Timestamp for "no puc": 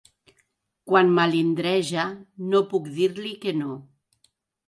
2.53-2.89